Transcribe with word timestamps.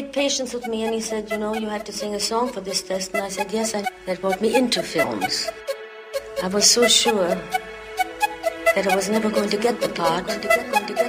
had 0.00 0.12
patience 0.12 0.54
with 0.54 0.66
me 0.66 0.84
and 0.84 0.94
he 0.94 1.00
said, 1.00 1.30
you 1.30 1.36
know, 1.36 1.54
you 1.54 1.68
have 1.68 1.84
to 1.84 1.92
sing 1.92 2.14
a 2.14 2.20
song 2.20 2.48
for 2.48 2.60
this 2.60 2.82
test. 2.82 3.12
And 3.14 3.22
I 3.22 3.28
said, 3.28 3.52
yes, 3.52 3.74
I, 3.74 3.84
that 4.06 4.20
brought 4.20 4.40
me 4.40 4.54
into 4.54 4.82
films. 4.82 5.50
I 6.42 6.48
was 6.48 6.70
so 6.70 6.88
sure 6.88 7.34
that 8.74 8.86
I 8.86 8.96
was 8.96 9.10
never 9.10 9.28
going 9.28 9.50
to 9.50 9.58
get 9.58 9.80
the 9.80 9.88
part. 9.90 10.26
Get, 10.26 10.72
going 10.72 10.94
to 10.94 11.00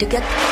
to 0.00 0.06
get, 0.06 0.49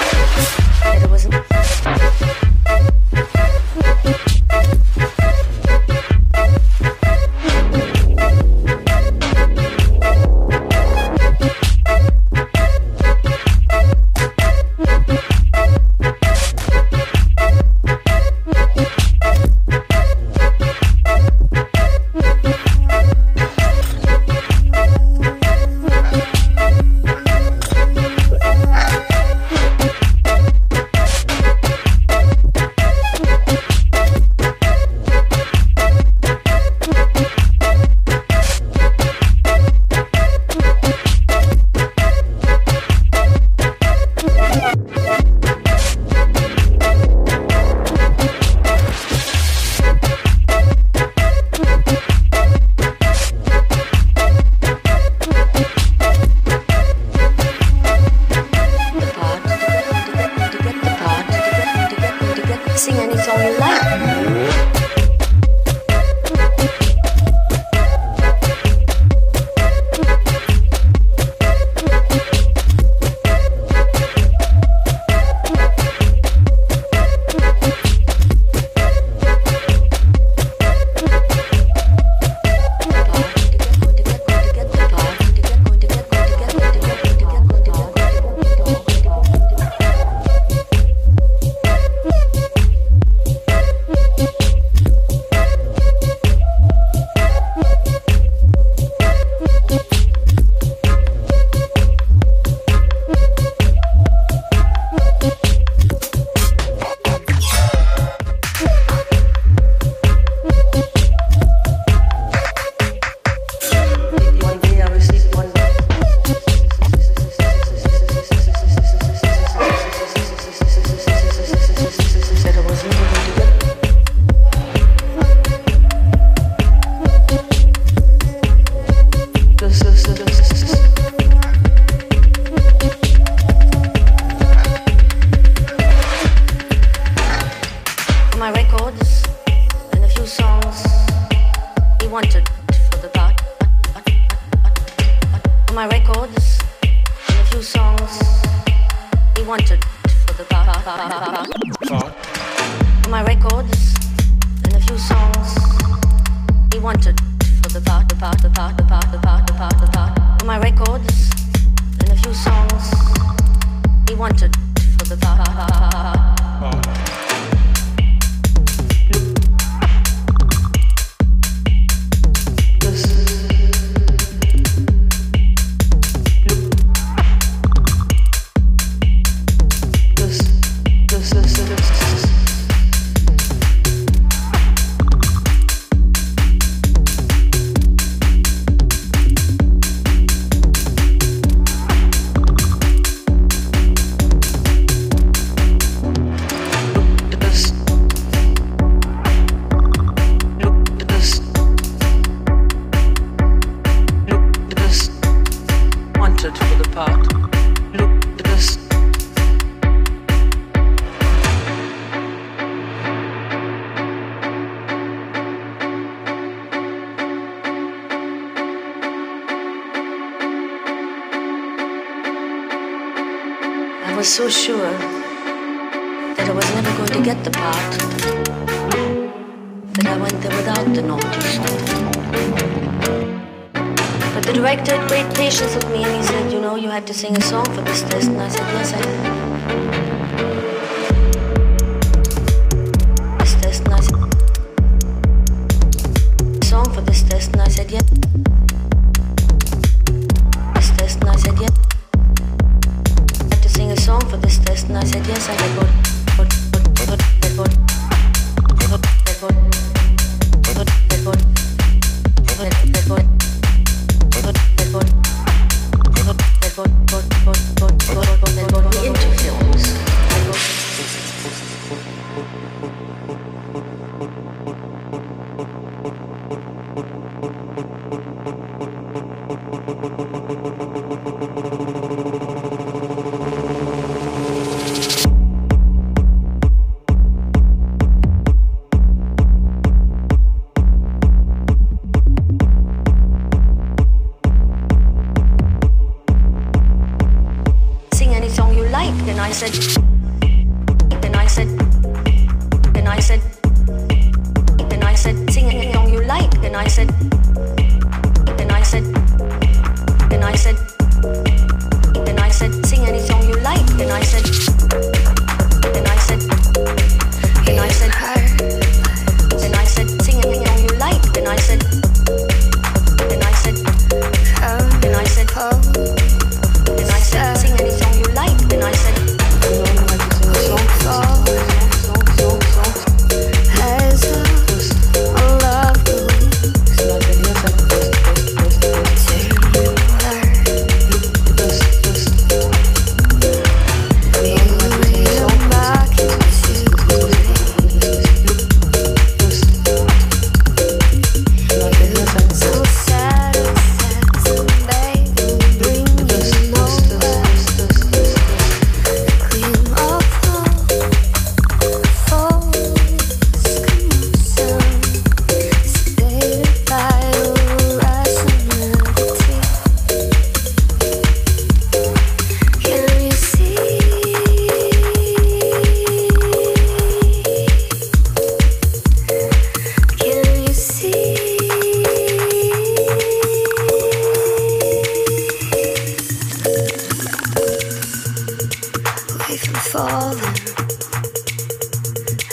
falling 389.98 390.38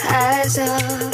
as 0.09 0.57
I 0.57 1.04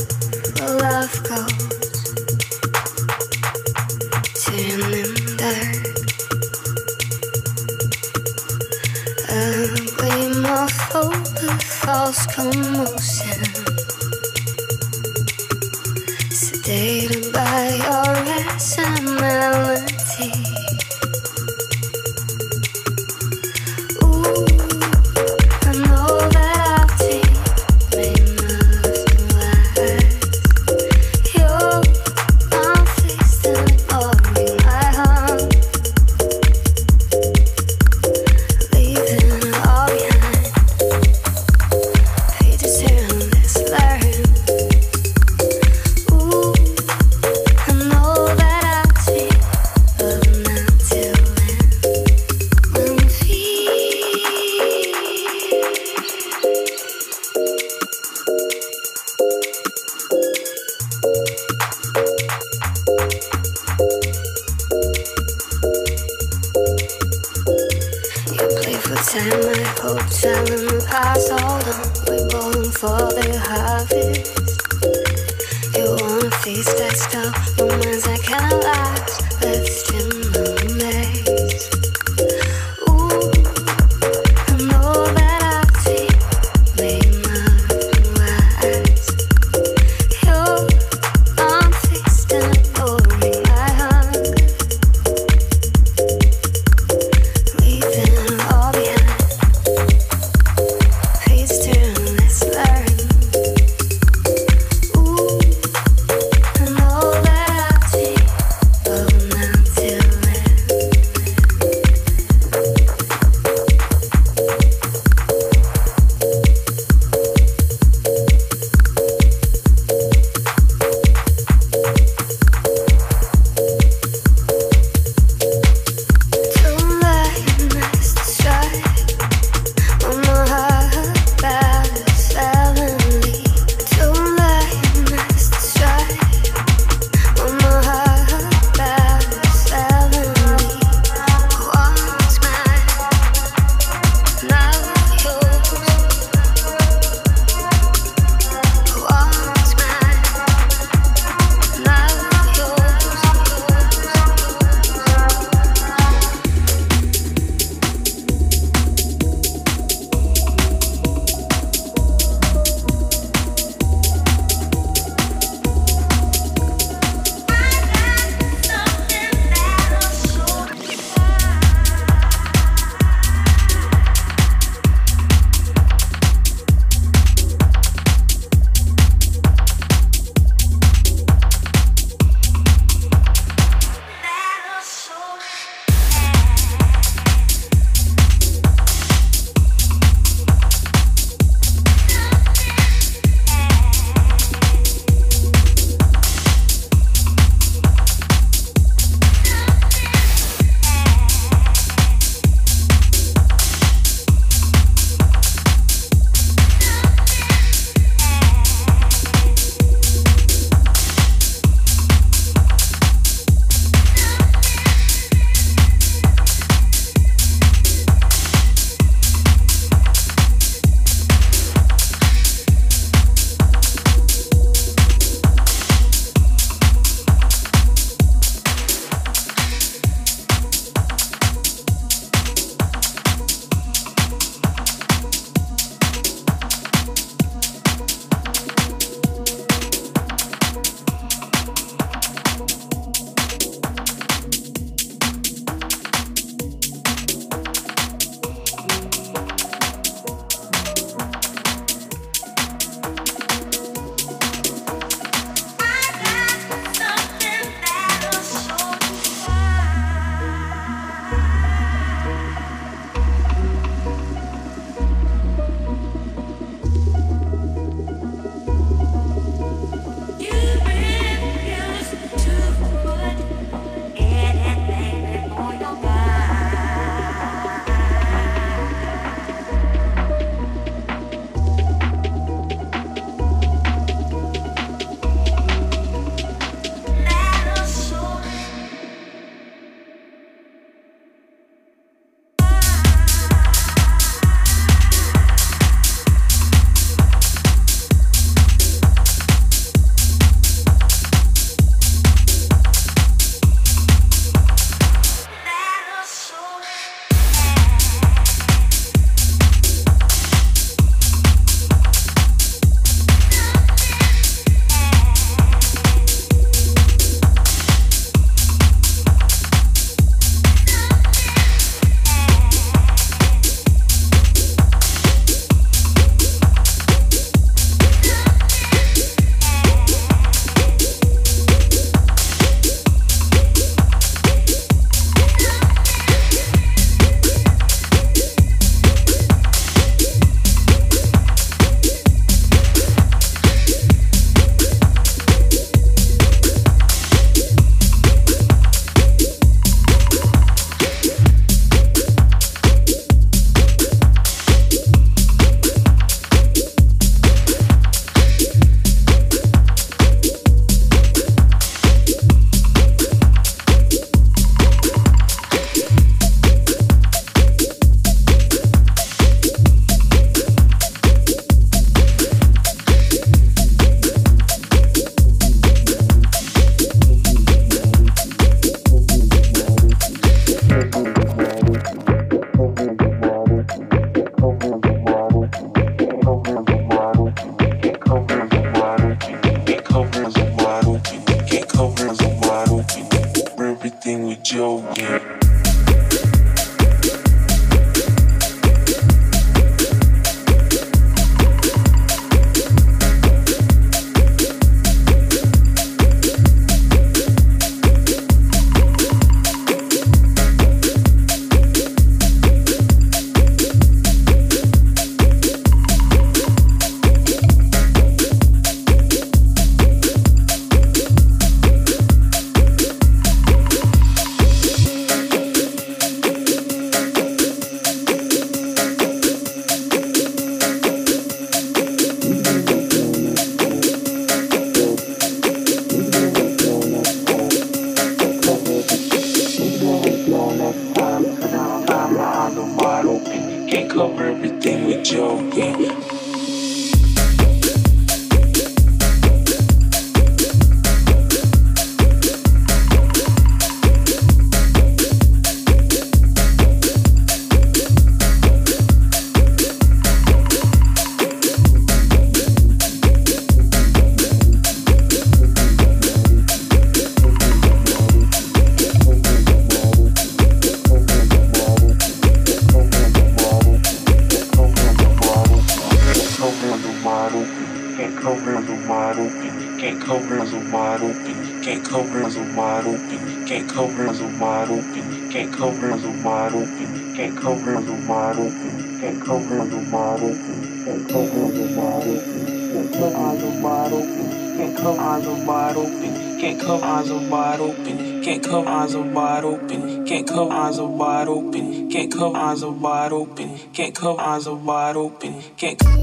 Can't 502.31 502.39
cover 502.39 502.57
eyes 502.57 502.81
are 502.81 502.91
wide 502.91 503.33
open. 503.33 503.77
Can't 503.91 504.15
cover 504.15 504.39
eyes 504.39 504.65
are 504.65 504.73
wide 504.73 505.17
open. 505.17 505.61
Can't 505.75 505.99
cover 505.99 506.17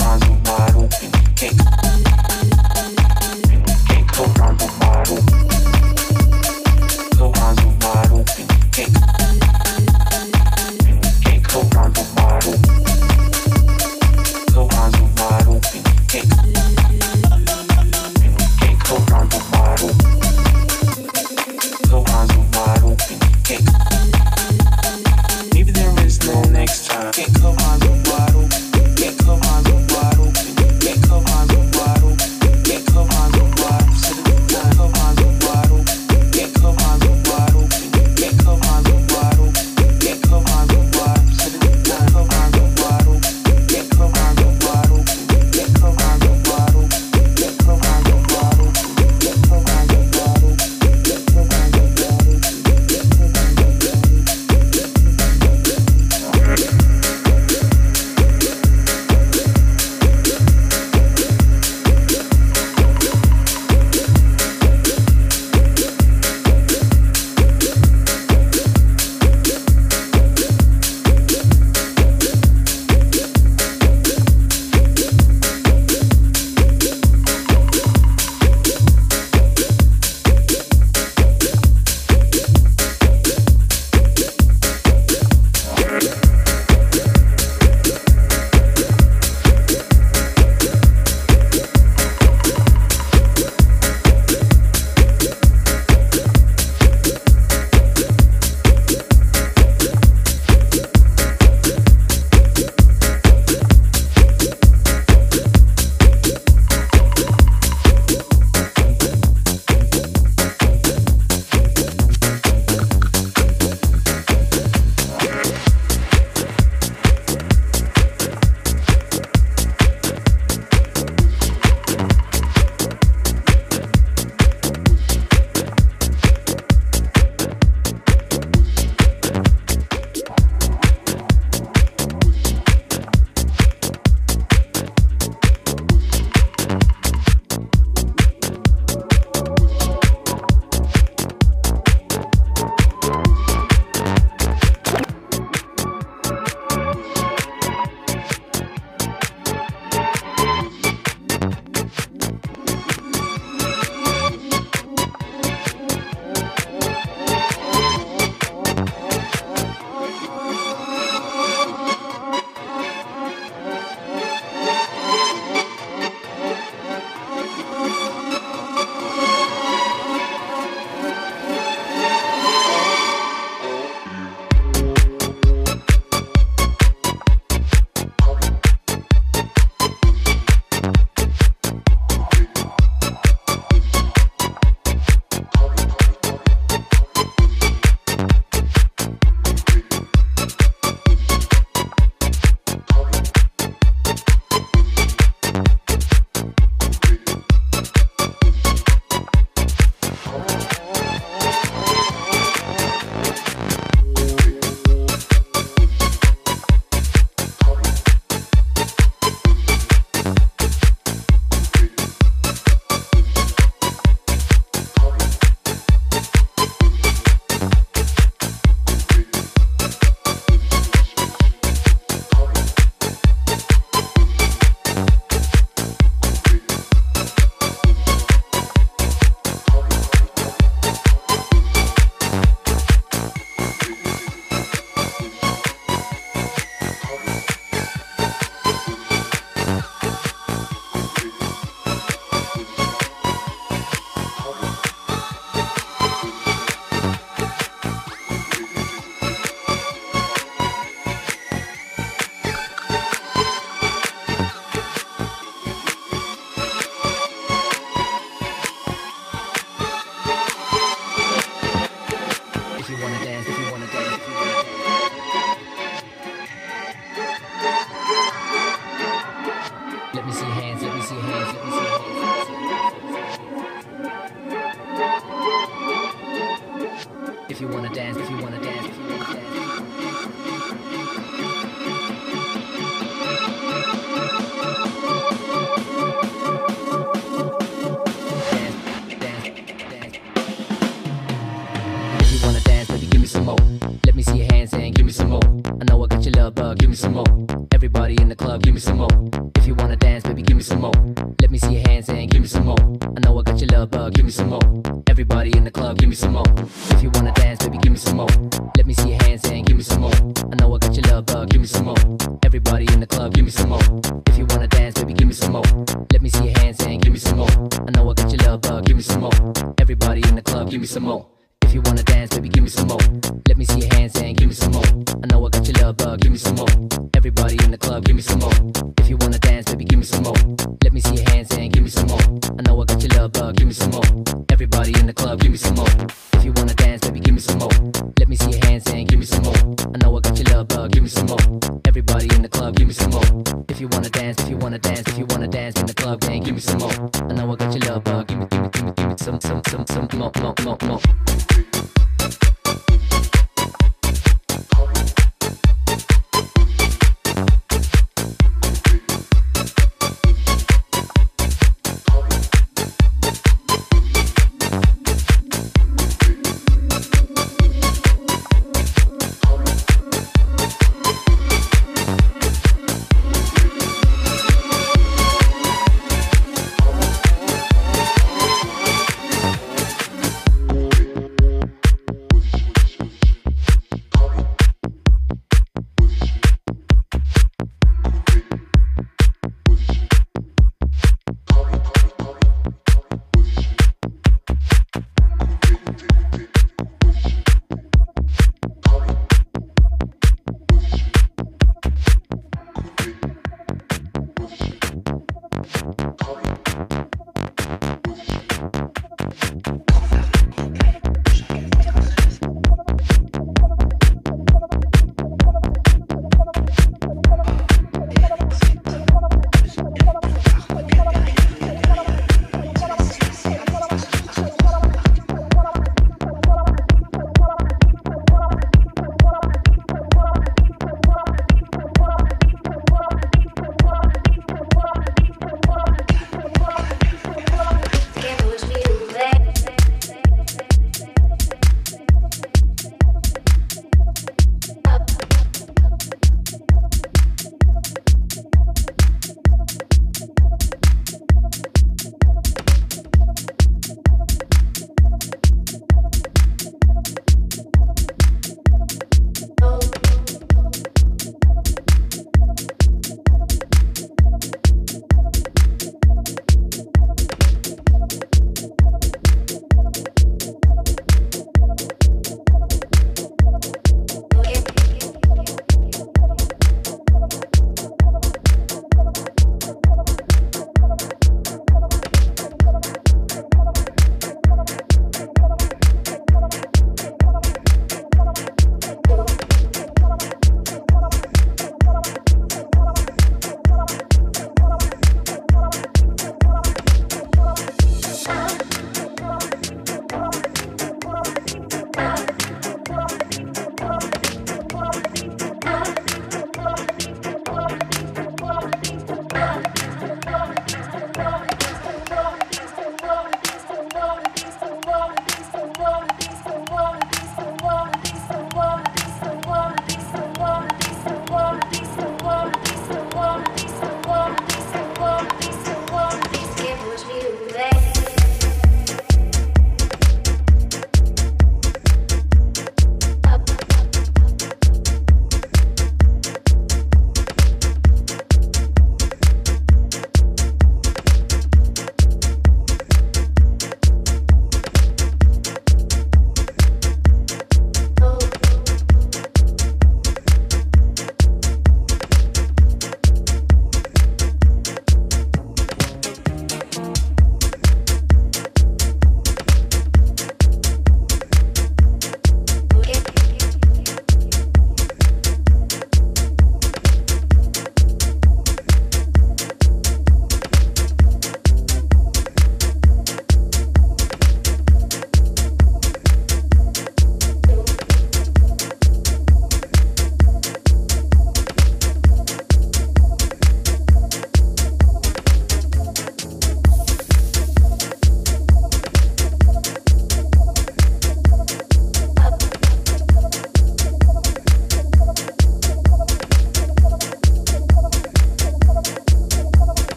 eyes 0.00 0.22
are 0.22 0.40
wide 0.44 0.76
open. 0.76 1.10
Can't 1.34 1.71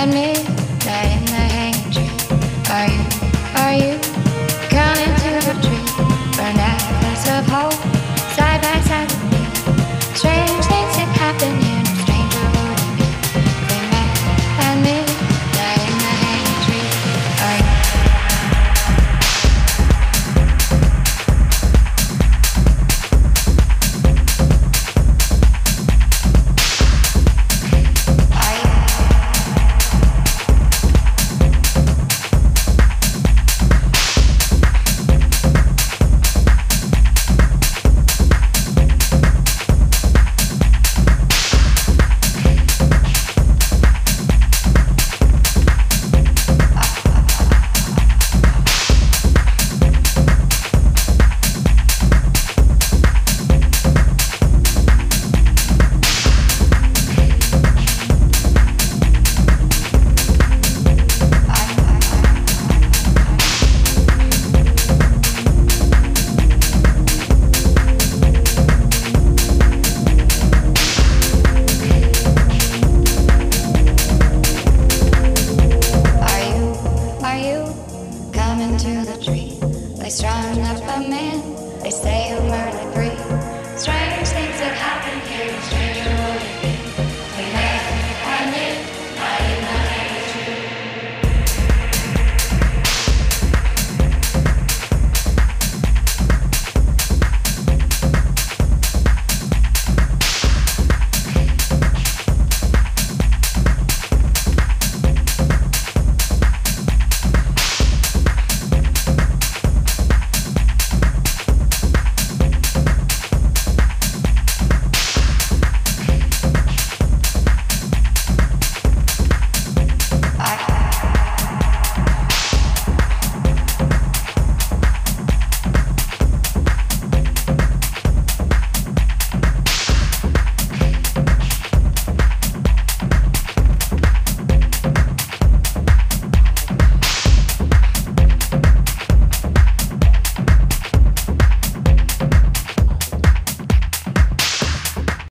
at 0.00 0.08
midnight 0.08 1.12
in 1.18 1.24
the 1.26 1.44
hanging 1.56 1.90
tree. 1.92 2.10
Are 2.72 2.88
you, 2.88 3.04
are 3.56 3.74
you? 3.74 4.09